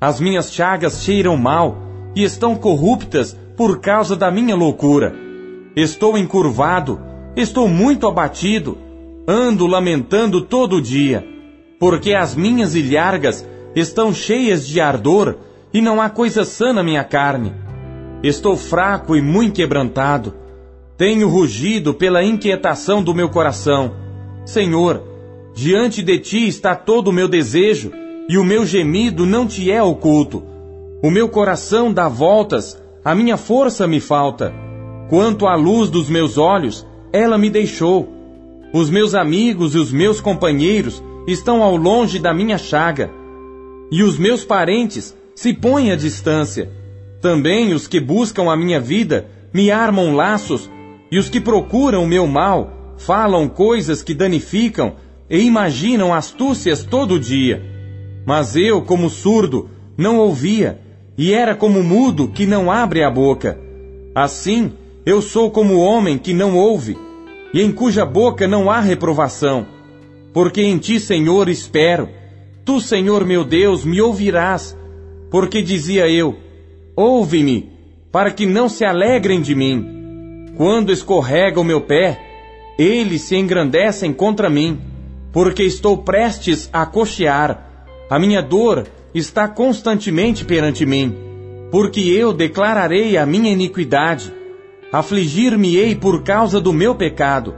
As 0.00 0.20
minhas 0.20 0.52
chagas 0.52 1.02
cheiram 1.02 1.36
mal 1.36 1.76
e 2.14 2.22
estão 2.22 2.56
corruptas 2.56 3.38
por 3.56 3.80
causa 3.80 4.16
da 4.16 4.30
minha 4.30 4.56
loucura. 4.56 5.14
Estou 5.76 6.16
encurvado, 6.16 7.00
estou 7.36 7.68
muito 7.68 8.06
abatido, 8.06 8.78
ando 9.26 9.66
lamentando 9.66 10.42
todo 10.42 10.76
o 10.76 10.82
dia, 10.82 11.26
porque 11.78 12.14
as 12.14 12.34
minhas 12.34 12.74
ilhargas 12.74 13.46
estão 13.74 14.12
cheias 14.12 14.66
de 14.66 14.80
ardor 14.80 15.36
e 15.72 15.80
não 15.80 16.00
há 16.00 16.08
coisa 16.08 16.44
sã 16.44 16.72
na 16.72 16.82
minha 16.82 17.04
carne. 17.04 17.52
Estou 18.22 18.56
fraco 18.56 19.16
e 19.16 19.20
muito 19.20 19.54
quebrantado 19.54 20.44
tenho 20.96 21.28
rugido 21.28 21.92
pela 21.92 22.22
inquietação 22.22 23.02
do 23.02 23.12
meu 23.12 23.28
coração. 23.28 23.92
Senhor, 24.44 25.02
diante 25.52 26.02
de 26.02 26.18
ti 26.18 26.46
está 26.46 26.76
todo 26.76 27.08
o 27.08 27.12
meu 27.12 27.26
desejo, 27.26 27.90
e 28.28 28.38
o 28.38 28.44
meu 28.44 28.64
gemido 28.64 29.26
não 29.26 29.46
te 29.46 29.70
é 29.70 29.82
oculto. 29.82 30.42
O 31.02 31.10
meu 31.10 31.28
coração 31.28 31.92
dá 31.92 32.08
voltas, 32.08 32.80
a 33.04 33.14
minha 33.14 33.36
força 33.36 33.86
me 33.86 34.00
falta. 34.00 34.54
Quanto 35.10 35.46
à 35.46 35.56
luz 35.56 35.90
dos 35.90 36.08
meus 36.08 36.38
olhos, 36.38 36.86
ela 37.12 37.36
me 37.36 37.50
deixou. 37.50 38.08
Os 38.76 38.90
meus 38.90 39.14
amigos 39.14 39.76
e 39.76 39.78
os 39.78 39.92
meus 39.92 40.20
companheiros 40.20 41.00
estão 41.28 41.62
ao 41.62 41.76
longe 41.76 42.18
da 42.18 42.34
minha 42.34 42.58
chaga. 42.58 43.08
E 43.88 44.02
os 44.02 44.18
meus 44.18 44.44
parentes 44.44 45.16
se 45.32 45.54
põem 45.54 45.92
à 45.92 45.94
distância. 45.94 46.68
Também 47.20 47.72
os 47.72 47.86
que 47.86 48.00
buscam 48.00 48.50
a 48.50 48.56
minha 48.56 48.80
vida 48.80 49.28
me 49.52 49.70
armam 49.70 50.16
laços 50.16 50.68
e 51.08 51.20
os 51.20 51.28
que 51.28 51.40
procuram 51.40 52.02
o 52.02 52.08
meu 52.08 52.26
mal 52.26 52.96
falam 52.98 53.48
coisas 53.48 54.02
que 54.02 54.12
danificam 54.12 54.94
e 55.30 55.38
imaginam 55.38 56.12
astúcias 56.12 56.82
todo 56.82 57.20
dia. 57.20 57.62
Mas 58.26 58.56
eu, 58.56 58.82
como 58.82 59.08
surdo, 59.08 59.70
não 59.96 60.18
ouvia, 60.18 60.80
e 61.16 61.32
era 61.32 61.54
como 61.54 61.80
mudo 61.84 62.26
que 62.26 62.44
não 62.44 62.72
abre 62.72 63.04
a 63.04 63.10
boca. 63.10 63.56
Assim, 64.12 64.72
eu 65.06 65.22
sou 65.22 65.48
como 65.52 65.78
homem 65.78 66.18
que 66.18 66.34
não 66.34 66.56
ouve, 66.56 66.98
e 67.54 67.62
em 67.62 67.70
cuja 67.70 68.04
boca 68.04 68.48
não 68.48 68.68
há 68.68 68.80
reprovação. 68.80 69.64
Porque 70.32 70.60
em 70.60 70.76
ti, 70.76 70.98
Senhor, 70.98 71.48
espero. 71.48 72.08
Tu, 72.64 72.80
Senhor 72.80 73.24
meu 73.24 73.44
Deus, 73.44 73.84
me 73.84 74.00
ouvirás. 74.00 74.76
Porque 75.30 75.62
dizia 75.62 76.10
eu: 76.10 76.36
Ouve-me, 76.96 77.70
para 78.10 78.32
que 78.32 78.44
não 78.44 78.68
se 78.68 78.84
alegrem 78.84 79.40
de 79.40 79.54
mim. 79.54 80.50
Quando 80.56 80.92
escorrega 80.92 81.60
o 81.60 81.64
meu 81.64 81.80
pé, 81.80 82.20
eles 82.76 83.22
se 83.22 83.36
engrandecem 83.36 84.12
contra 84.12 84.50
mim, 84.50 84.80
porque 85.32 85.62
estou 85.62 85.98
prestes 85.98 86.68
a 86.72 86.84
cochear. 86.84 87.70
A 88.10 88.18
minha 88.18 88.42
dor 88.42 88.84
está 89.14 89.46
constantemente 89.46 90.44
perante 90.44 90.84
mim, 90.84 91.14
porque 91.70 92.00
eu 92.00 92.32
declararei 92.32 93.16
a 93.16 93.24
minha 93.24 93.52
iniquidade. 93.52 94.32
Afligir-me-ei 94.94 95.96
por 95.96 96.22
causa 96.22 96.60
do 96.60 96.72
meu 96.72 96.94
pecado. 96.94 97.52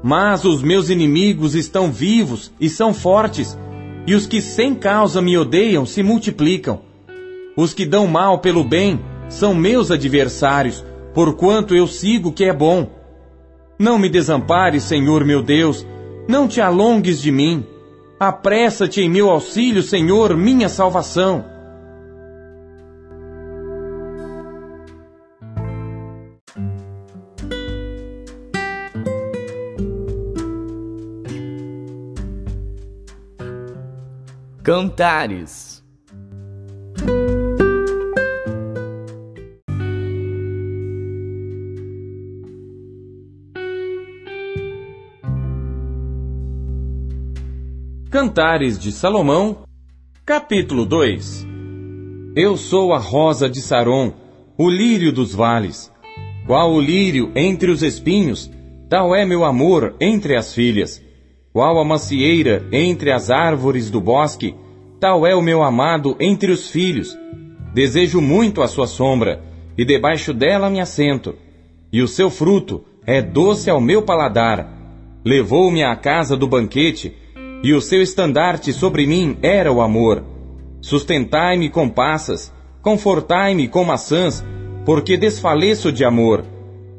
Mas 0.00 0.44
os 0.44 0.62
meus 0.62 0.88
inimigos 0.88 1.56
estão 1.56 1.90
vivos 1.90 2.52
e 2.60 2.70
são 2.70 2.94
fortes, 2.94 3.58
e 4.06 4.14
os 4.14 4.28
que 4.28 4.40
sem 4.40 4.76
causa 4.76 5.20
me 5.20 5.36
odeiam 5.36 5.84
se 5.84 6.04
multiplicam. 6.04 6.82
Os 7.56 7.74
que 7.74 7.84
dão 7.84 8.06
mal 8.06 8.38
pelo 8.38 8.62
bem 8.62 9.00
são 9.28 9.56
meus 9.56 9.90
adversários, 9.90 10.84
porquanto 11.12 11.74
eu 11.74 11.88
sigo 11.88 12.28
o 12.28 12.32
que 12.32 12.44
é 12.44 12.52
bom. 12.52 12.88
Não 13.76 13.98
me 13.98 14.08
desampares, 14.08 14.84
Senhor 14.84 15.24
meu 15.24 15.42
Deus, 15.42 15.84
não 16.28 16.46
te 16.46 16.60
alongues 16.60 17.20
de 17.20 17.32
mim. 17.32 17.66
Apressa-te 18.20 19.00
em 19.00 19.10
meu 19.10 19.30
auxílio, 19.30 19.82
Senhor, 19.82 20.36
minha 20.36 20.68
salvação. 20.68 21.44
Cantares 34.68 35.82
Cantares 48.10 48.78
de 48.78 48.92
Salomão, 48.92 49.60
capítulo 50.26 50.84
2 50.84 51.46
Eu 52.36 52.58
sou 52.58 52.92
a 52.92 52.98
rosa 52.98 53.48
de 53.48 53.62
Saron, 53.62 54.12
o 54.58 54.68
lírio 54.68 55.10
dos 55.10 55.34
vales. 55.34 55.90
Qual 56.46 56.74
o 56.74 56.80
lírio 56.82 57.32
entre 57.34 57.70
os 57.70 57.82
espinhos, 57.82 58.50
tal 58.90 59.16
é 59.16 59.24
meu 59.24 59.46
amor 59.46 59.96
entre 59.98 60.36
as 60.36 60.52
filhas. 60.52 61.07
Qual 61.52 61.78
a 61.78 61.84
macieira 61.84 62.66
entre 62.70 63.10
as 63.10 63.30
árvores 63.30 63.90
do 63.90 64.00
bosque, 64.00 64.54
tal 65.00 65.26
é 65.26 65.34
o 65.34 65.42
meu 65.42 65.62
amado 65.62 66.16
entre 66.20 66.52
os 66.52 66.70
filhos. 66.70 67.16
Desejo 67.72 68.20
muito 68.20 68.62
a 68.62 68.68
sua 68.68 68.86
sombra, 68.86 69.42
e 69.76 69.84
debaixo 69.84 70.34
dela 70.34 70.68
me 70.68 70.80
assento. 70.80 71.34
E 71.92 72.02
o 72.02 72.08
seu 72.08 72.30
fruto 72.30 72.84
é 73.06 73.22
doce 73.22 73.70
ao 73.70 73.80
meu 73.80 74.02
paladar. 74.02 74.68
Levou-me 75.24 75.82
à 75.82 75.96
casa 75.96 76.36
do 76.36 76.46
banquete, 76.46 77.14
e 77.62 77.72
o 77.72 77.80
seu 77.80 78.02
estandarte 78.02 78.72
sobre 78.72 79.06
mim 79.06 79.36
era 79.42 79.72
o 79.72 79.80
amor. 79.80 80.22
Sustentai-me 80.80 81.70
com 81.70 81.88
passas, 81.88 82.52
confortai-me 82.82 83.66
com 83.68 83.84
maçãs, 83.84 84.44
porque 84.84 85.16
desfaleço 85.16 85.90
de 85.90 86.04
amor. 86.04 86.44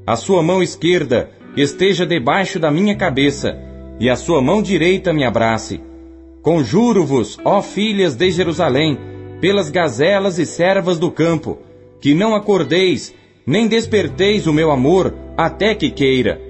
A 0.05 0.15
sua 0.15 0.41
mão 0.41 0.61
esquerda 0.61 1.29
esteja 1.55 2.05
debaixo 2.05 2.59
da 2.59 2.71
minha 2.71 2.95
cabeça, 2.95 3.57
e 3.99 4.09
a 4.09 4.15
sua 4.15 4.41
mão 4.41 4.61
direita 4.61 5.11
me 5.11 5.23
abrace. 5.23 5.81
Conjuro-vos, 6.41 7.37
ó 7.43 7.61
filhas 7.61 8.15
de 8.15 8.31
Jerusalém, 8.31 8.97
pelas 9.41 9.69
gazelas 9.69 10.39
e 10.39 10.45
servas 10.45 10.97
do 10.97 11.11
campo, 11.11 11.59
que 11.99 12.13
não 12.13 12.33
acordeis, 12.33 13.13
nem 13.45 13.67
desperteis 13.67 14.47
o 14.47 14.53
meu 14.53 14.71
amor, 14.71 15.13
até 15.35 15.75
que 15.75 15.89
queira. 15.89 16.41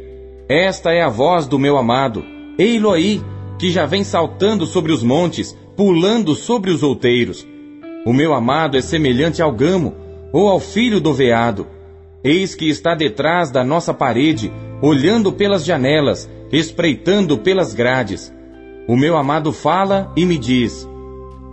Esta 0.47 0.91
é 0.91 1.01
a 1.01 1.09
voz 1.09 1.47
do 1.47 1.57
meu 1.57 1.77
amado, 1.77 2.23
ei-lo 2.57 2.91
aí, 2.91 3.21
que 3.57 3.71
já 3.71 3.85
vem 3.85 4.03
saltando 4.03 4.65
sobre 4.65 4.91
os 4.91 5.03
montes, 5.03 5.57
pulando 5.75 6.35
sobre 6.35 6.71
os 6.71 6.83
outeiros. 6.83 7.47
O 8.05 8.13
meu 8.13 8.33
amado 8.33 8.77
é 8.77 8.81
semelhante 8.81 9.41
ao 9.41 9.51
gamo, 9.51 9.95
ou 10.31 10.47
ao 10.47 10.59
filho 10.59 10.99
do 10.99 11.13
veado. 11.13 11.67
Eis 12.23 12.53
que 12.53 12.69
está 12.69 12.95
detrás 12.95 13.51
da 13.51 13.63
nossa 13.63 13.93
parede, 13.93 14.51
olhando 14.81 15.31
pelas 15.31 15.65
janelas, 15.65 16.29
espreitando 16.51 17.37
pelas 17.37 17.73
grades. 17.73 18.33
O 18.87 18.95
meu 18.95 19.17
amado 19.17 19.53
fala 19.53 20.11
e 20.15 20.25
me 20.25 20.37
diz: 20.37 20.87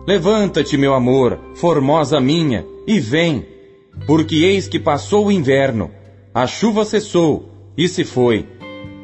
Levanta-te, 0.06 0.76
meu 0.76 0.94
amor, 0.94 1.38
formosa 1.54 2.20
minha, 2.20 2.64
e 2.86 3.00
vem, 3.00 3.44
porque 4.06 4.36
eis 4.36 4.68
que 4.68 4.78
passou 4.78 5.26
o 5.26 5.32
inverno, 5.32 5.90
a 6.32 6.46
chuva 6.46 6.84
cessou 6.84 7.50
e 7.76 7.88
se 7.88 8.04
foi. 8.04 8.46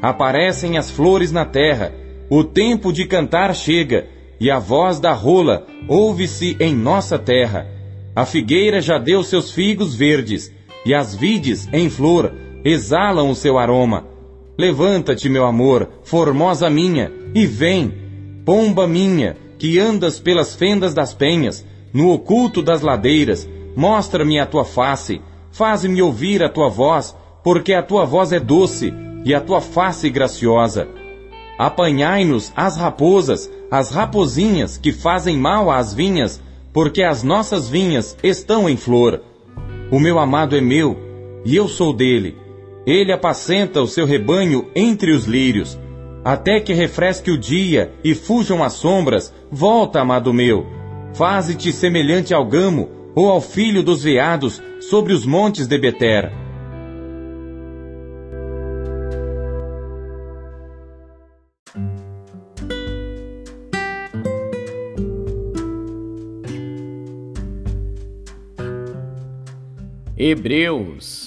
Aparecem 0.01 0.79
as 0.79 0.91
flores 0.91 1.33
na 1.33 1.45
terra, 1.45 1.93
o 2.31 2.43
tempo 2.45 2.93
de 2.93 3.05
cantar 3.07 3.55
chega, 3.55 4.07
e 4.41 4.51
a 4.51 4.59
voz 4.59 4.99
da 4.99 5.13
rola 5.13 5.67
ouve-se 5.87 6.57
em 6.59 6.75
nossa 6.75 7.19
terra. 7.19 7.67
A 8.15 8.27
figueira 8.27 8.81
já 8.81 8.99
deu 8.99 9.23
seus 9.23 9.51
figos 9.51 9.95
verdes, 9.95 10.53
e 10.85 10.95
as 10.95 11.15
vides 11.15 11.69
em 11.73 11.89
flor 11.89 12.33
exalam 12.65 13.31
o 13.31 13.35
seu 13.35 13.59
aroma. 13.59 14.12
Levanta-te, 14.63 15.29
meu 15.29 15.45
amor, 15.45 15.89
formosa 16.05 16.71
minha, 16.71 17.11
e 17.35 17.45
vem, 17.45 17.93
pomba 18.45 18.87
minha, 18.87 19.37
que 19.59 19.81
andas 19.81 20.21
pelas 20.21 20.55
fendas 20.55 20.95
das 20.95 21.13
penhas, 21.13 21.67
no 21.93 22.13
oculto 22.13 22.63
das 22.63 22.81
ladeiras, 22.81 23.49
mostra-me 23.75 24.39
a 24.39 24.47
tua 24.47 24.65
face, 24.65 25.21
faz-me 25.51 26.01
ouvir 26.01 26.45
a 26.45 26.49
tua 26.49 26.69
voz, 26.69 27.13
porque 27.43 27.75
a 27.75 27.83
tua 27.83 28.05
voz 28.05 28.31
é 28.31 28.39
doce 28.39 28.95
e 29.25 29.35
a 29.35 29.41
tua 29.41 29.61
face 29.61 30.09
graciosa. 30.09 30.87
Apanhai-nos 31.59 32.53
as 32.55 32.77
raposas, 32.77 33.51
as 33.69 33.91
rapozinhas 33.91 34.79
que 34.79 34.93
fazem 34.93 35.37
mal 35.37 35.73
às 35.73 35.93
vinhas, 35.93 36.41
porque 36.73 37.03
as 37.03 37.25
nossas 37.25 37.69
vinhas 37.69 38.17
estão 38.23 38.69
em 38.69 38.77
flor. 38.77 39.23
O 39.91 39.99
meu 39.99 40.21
amado 40.21 40.57
é 40.57 40.61
meu, 40.61 40.97
e 41.45 41.57
eu 41.57 41.67
sou 41.67 41.93
dele. 41.93 42.37
Ele 42.87 43.13
apacenta 43.13 43.81
o 43.81 43.87
seu 43.87 44.05
rebanho 44.05 44.71
entre 44.75 45.13
os 45.13 45.25
lírios. 45.25 45.79
Até 46.25 46.61
que 46.61 46.73
refresque 46.73 47.31
o 47.31 47.39
dia 47.39 47.93
e 48.03 48.15
fujam 48.15 48.63
as 48.63 48.75
sombras, 48.75 49.33
volta, 49.51 50.01
amado 50.01 50.33
meu. 50.33 50.67
Faze-te 51.15 51.73
semelhante 51.73 52.33
ao 52.33 52.45
gamo 52.45 52.89
ou 53.15 53.29
ao 53.29 53.41
filho 53.41 53.83
dos 53.83 54.03
veados 54.03 54.63
sobre 54.81 55.13
os 55.13 55.27
montes 55.27 55.67
de 55.67 55.79
Betera. 55.79 56.43
Hebreus. 70.17 71.22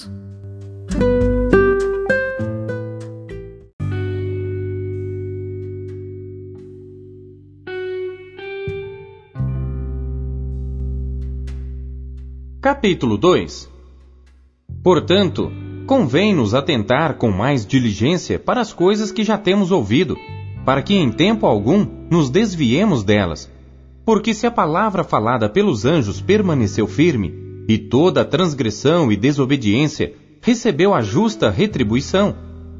Capítulo 12.66 13.16
2 13.16 13.70
Portanto, 14.82 15.52
convém-nos 15.86 16.52
atentar 16.52 17.14
com 17.14 17.30
mais 17.30 17.64
diligência 17.64 18.40
para 18.40 18.60
as 18.60 18.72
coisas 18.72 19.12
que 19.12 19.22
já 19.22 19.38
temos 19.38 19.70
ouvido, 19.70 20.16
para 20.64 20.82
que 20.82 20.92
em 20.92 21.12
tempo 21.12 21.46
algum 21.46 21.86
nos 22.10 22.28
desviemos 22.28 23.04
delas. 23.04 23.48
Porque 24.04 24.34
se 24.34 24.48
a 24.48 24.50
palavra 24.50 25.04
falada 25.04 25.48
pelos 25.48 25.84
anjos 25.84 26.20
permaneceu 26.20 26.88
firme, 26.88 27.32
e 27.68 27.78
toda 27.78 28.24
transgressão 28.24 29.12
e 29.12 29.16
desobediência 29.16 30.14
recebeu 30.42 30.92
a 30.92 31.00
justa 31.00 31.50
retribuição. 31.50 32.34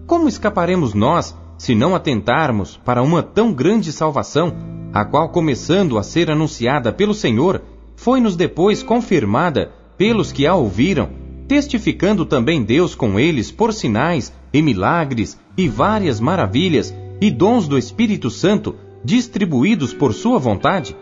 Como 0.05 0.27
escaparemos 0.27 0.95
nós 0.95 1.33
se 1.57 1.77
não 1.77 1.95
atentarmos 1.95 2.77
para 2.77 3.05
uma 3.05 3.23
tão 3.23 3.53
grande 3.53 3.93
salvação, 3.93 4.53
a 4.93 5.05
qual, 5.05 5.29
começando 5.29 5.97
a 5.97 6.03
ser 6.03 6.29
anunciada 6.29 6.93
pelo 6.93 7.15
Senhor, 7.15 7.63
foi-nos 7.97 8.37
depois 8.37 8.83
confirmada 8.83 9.73
pelos 9.97 10.33
que 10.33 10.47
a 10.47 10.55
ouviram, 10.55 11.09
testificando 11.49 12.25
também 12.25 12.63
Deus 12.63 12.95
com 12.95 13.19
eles 13.19 13.51
por 13.51 13.73
sinais 13.73 14.33
e 14.53 14.61
milagres 14.61 15.39
e 15.57 15.69
várias 15.69 16.21
maravilhas 16.21 16.95
e 17.21 17.31
dons 17.31 17.67
do 17.67 17.79
Espírito 17.79 18.31
Santo 18.31 18.75
distribuídos 19.05 19.95
por 19.95 20.13
sua 20.13 20.39
vontade? 20.39 20.97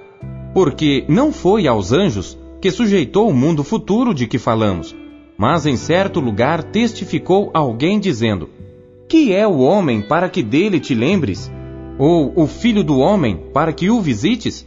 Porque 0.53 1.05
não 1.09 1.33
foi 1.33 1.67
aos 1.67 1.93
anjos 1.93 2.39
que 2.61 2.71
sujeitou 2.71 3.29
o 3.29 3.35
mundo 3.35 3.65
futuro 3.65 4.15
de 4.15 4.27
que 4.27 4.39
falamos. 4.39 4.95
Mas 5.37 5.67
em 5.67 5.77
certo 5.77 6.21
lugar 6.21 6.63
testificou 6.63 7.51
alguém 7.53 7.99
dizendo: 7.99 8.49
Que 9.09 9.35
é 9.35 9.47
o 9.47 9.59
homem 9.59 10.01
para 10.01 10.29
que 10.29 10.43
dele 10.43 10.79
te 10.79 10.95
lembres? 10.95 11.51
Ou 11.99 12.33
o 12.37 12.47
filho 12.47 12.85
do 12.85 12.99
homem 12.99 13.37
para 13.53 13.73
que 13.73 13.91
o 13.91 14.01
visites? 14.01 14.67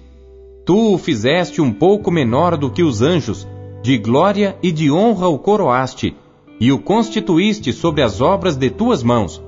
Tu 0.65 0.93
o 0.93 0.97
fizeste 0.97 1.61
um 1.61 1.71
pouco 1.71 2.11
menor 2.11 2.57
do 2.57 2.69
que 2.69 2.83
os 2.83 3.01
anjos, 3.01 3.47
de 3.81 3.97
glória 3.97 4.57
e 4.61 4.71
de 4.71 4.91
honra 4.91 5.27
o 5.27 5.37
coroaste, 5.37 6.15
e 6.59 6.71
o 6.71 6.79
constituíste 6.79 7.71
sobre 7.71 8.01
as 8.01 8.19
obras 8.19 8.55
de 8.55 8.69
tuas 8.69 9.03
mãos. 9.03 9.41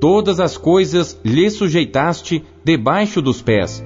Todas 0.00 0.40
as 0.40 0.56
coisas 0.56 1.18
lhe 1.24 1.50
sujeitaste 1.50 2.44
debaixo 2.64 3.20
dos 3.20 3.42
pés. 3.42 3.84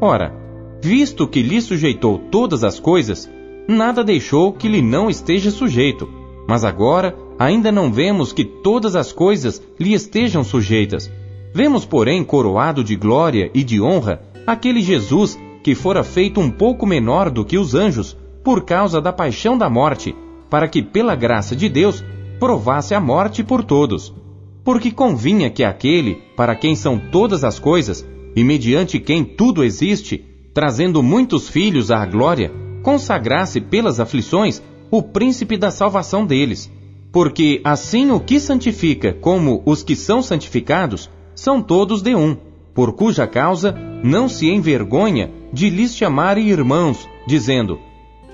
Ora, 0.00 0.34
visto 0.82 1.26
que 1.26 1.42
lhe 1.42 1.60
sujeitou 1.60 2.18
todas 2.30 2.64
as 2.64 2.78
coisas, 2.78 3.30
nada 3.68 4.04
deixou 4.04 4.52
que 4.52 4.68
lhe 4.68 4.82
não 4.82 5.08
esteja 5.08 5.50
sujeito. 5.50 6.08
Mas 6.48 6.64
agora 6.64 7.16
ainda 7.38 7.72
não 7.72 7.92
vemos 7.92 8.32
que 8.32 8.44
todas 8.44 8.94
as 8.94 9.12
coisas 9.12 9.62
lhe 9.78 9.92
estejam 9.94 10.44
sujeitas. 10.44 11.10
Vemos, 11.52 11.84
porém, 11.84 12.22
coroado 12.22 12.84
de 12.84 12.94
glória 12.94 13.50
e 13.54 13.64
de 13.64 13.80
honra 13.80 14.22
aquele 14.46 14.80
Jesus 14.80 15.38
que 15.62 15.74
fora 15.74 16.04
feito 16.04 16.40
um 16.40 16.50
pouco 16.50 16.86
menor 16.86 17.30
do 17.30 17.44
que 17.44 17.58
os 17.58 17.74
anjos, 17.74 18.16
por 18.46 18.62
causa 18.64 19.00
da 19.00 19.12
paixão 19.12 19.58
da 19.58 19.68
morte, 19.68 20.14
para 20.48 20.68
que, 20.68 20.80
pela 20.80 21.16
graça 21.16 21.56
de 21.56 21.68
Deus, 21.68 22.04
provasse 22.38 22.94
a 22.94 23.00
morte 23.00 23.42
por 23.42 23.64
todos. 23.64 24.14
Porque 24.62 24.92
convinha 24.92 25.50
que 25.50 25.64
aquele, 25.64 26.22
para 26.36 26.54
quem 26.54 26.76
são 26.76 26.96
todas 26.96 27.42
as 27.42 27.58
coisas, 27.58 28.06
e 28.36 28.44
mediante 28.44 29.00
quem 29.00 29.24
tudo 29.24 29.64
existe, 29.64 30.24
trazendo 30.54 31.02
muitos 31.02 31.48
filhos 31.48 31.90
à 31.90 32.06
glória, 32.06 32.52
consagrasse 32.84 33.60
pelas 33.60 33.98
aflições 33.98 34.62
o 34.92 35.02
príncipe 35.02 35.56
da 35.56 35.72
salvação 35.72 36.24
deles. 36.24 36.70
Porque 37.10 37.60
assim 37.64 38.12
o 38.12 38.20
que 38.20 38.38
santifica 38.38 39.12
como 39.12 39.60
os 39.66 39.82
que 39.82 39.96
são 39.96 40.22
santificados 40.22 41.10
são 41.34 41.60
todos 41.60 42.00
de 42.00 42.14
um, 42.14 42.36
por 42.72 42.92
cuja 42.92 43.26
causa 43.26 43.72
não 44.04 44.28
se 44.28 44.48
envergonha 44.48 45.32
de 45.52 45.68
lhes 45.68 45.96
chamarem 45.96 46.46
irmãos, 46.46 47.08
dizendo: 47.26 47.80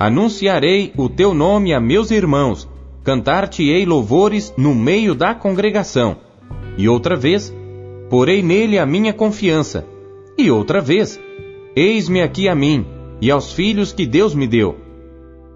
Anunciarei 0.03 0.93
o 0.97 1.09
teu 1.09 1.33
nome 1.33 1.73
a 1.73 1.79
meus 1.79 2.11
irmãos, 2.11 2.69
cantar-te-ei 3.05 3.87
louvores 3.87 4.53
no 4.57 4.75
meio 4.75 5.15
da 5.15 5.33
congregação. 5.33 6.17
E 6.77 6.89
outra 6.89 7.15
vez, 7.15 7.55
porei 8.11 8.43
nele 8.43 8.81
a 8.81 8.85
minha 8.85 9.13
confiança. 9.13 9.87
E 10.37 10.51
outra 10.51 10.81
vez, 10.81 11.21
eis-me 11.77 12.21
aqui 12.21 12.49
a 12.49 12.55
mim, 12.57 12.85
e 13.21 13.31
aos 13.31 13.53
filhos 13.53 13.93
que 13.93 14.05
Deus 14.05 14.35
me 14.35 14.49
deu. 14.49 14.77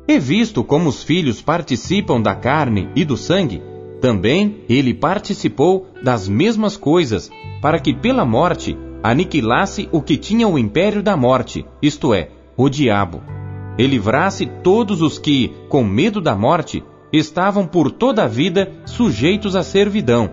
E 0.06 0.16
visto 0.20 0.62
como 0.62 0.90
os 0.90 1.02
filhos 1.02 1.42
participam 1.42 2.20
da 2.20 2.37
carne 2.37 2.88
e 2.94 3.04
do 3.04 3.16
sangue, 3.16 3.61
também 4.00 4.59
ele 4.68 4.94
participou 4.94 5.88
das 6.04 6.28
mesmas 6.28 6.76
coisas, 6.76 7.32
para 7.61 7.80
que 7.80 7.92
pela 7.92 8.24
morte 8.24 8.78
aniquilasse 9.02 9.88
o 9.90 10.00
que 10.00 10.16
tinha 10.16 10.46
o 10.46 10.56
império 10.56 11.02
da 11.02 11.16
morte, 11.16 11.66
isto 11.82 12.14
é, 12.14 12.28
o 12.56 12.68
diabo. 12.68 13.35
E 13.78 13.86
livrasse 13.86 14.46
todos 14.62 15.02
os 15.02 15.18
que, 15.18 15.52
com 15.68 15.84
medo 15.84 16.20
da 16.20 16.34
morte, 16.34 16.82
estavam 17.12 17.66
por 17.66 17.90
toda 17.90 18.24
a 18.24 18.28
vida 18.28 18.72
sujeitos 18.84 19.54
à 19.54 19.62
servidão. 19.62 20.30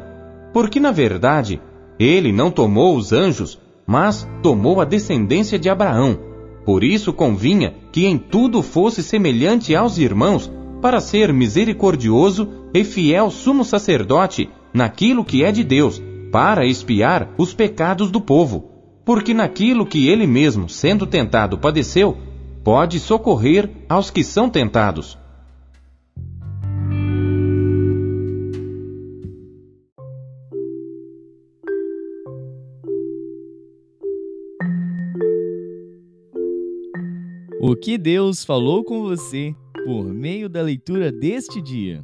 Porque, 0.54 0.80
na 0.80 0.92
verdade, 0.92 1.62
ele 2.00 2.32
não 2.32 2.50
tomou 2.50 2.96
os 2.96 3.12
anjos, 3.12 3.60
mas 3.86 4.28
tomou 4.42 4.80
a 4.80 4.86
descendência 4.86 5.60
de 5.60 5.70
Abraão 5.70 6.34
por 6.66 6.84
isso 6.84 7.12
convinha 7.12 7.74
que 7.92 8.06
em 8.06 8.18
tudo 8.18 8.62
fosse 8.62 9.04
semelhante 9.04 9.76
aos 9.76 9.98
irmãos, 9.98 10.52
para 10.82 11.00
ser 11.00 11.32
misericordioso 11.32 12.50
e 12.74 12.84
fiel 12.84 13.30
sumo 13.30 13.64
sacerdote 13.64 14.50
naquilo 14.74 15.24
que 15.24 15.44
é 15.44 15.52
de 15.52 15.64
Deus, 15.64 16.02
para 16.32 16.66
expiar 16.66 17.34
os 17.38 17.54
pecados 17.54 18.10
do 18.10 18.20
povo. 18.20 18.70
Porque 19.06 19.34
naquilo 19.34 19.86
que 19.86 20.08
ele 20.08 20.26
mesmo, 20.26 20.70
sendo 20.70 21.06
tentado, 21.06 21.58
padeceu, 21.58 22.18
pode 22.64 23.00
socorrer 23.00 23.70
aos 23.90 24.10
que 24.10 24.24
são 24.24 24.50
tentados. 24.50 25.18
O 37.60 37.76
que 37.76 37.98
Deus 37.98 38.44
falou 38.44 38.84
com 38.84 39.02
você 39.02 39.56
por 39.86 40.06
meio 40.06 40.50
da 40.50 40.62
leitura 40.62 41.12
deste 41.12 41.62
dia. 41.62 42.04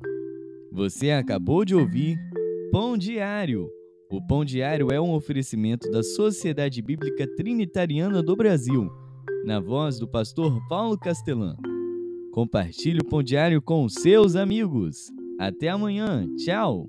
Você 0.71 1.11
acabou 1.11 1.63
de 1.63 1.75
ouvir 1.75 2.17
Pão 2.71 2.97
Diário. 2.97 3.69
O 4.09 4.25
Pão 4.25 4.43
Diário 4.43 4.87
é 4.91 4.99
um 4.99 5.13
oferecimento 5.13 5.89
da 5.91 6.01
Sociedade 6.01 6.81
Bíblica 6.81 7.27
Trinitariana 7.35 8.23
do 8.23 8.35
Brasil, 8.35 8.89
na 9.49 9.59
voz 9.59 9.97
do 9.97 10.07
pastor 10.07 10.61
Paulo 10.67 10.95
Castelã. 10.95 11.57
Compartilhe 12.31 12.99
o 12.99 13.03
Pão 13.03 13.23
Diário 13.23 13.59
com 13.59 13.89
seus 13.89 14.35
amigos. 14.35 15.11
Até 15.39 15.69
amanhã. 15.69 16.27
Tchau. 16.37 16.87